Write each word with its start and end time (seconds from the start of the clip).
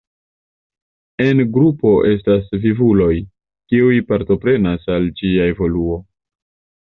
En 1.25 1.41
grundo 1.57 1.91
estas 2.11 2.47
vivuloj, 2.63 3.11
kiuj 3.73 4.01
partoprenas 4.13 4.89
al 4.95 5.05
ĝia 5.21 5.45
evoluo. 5.55 6.01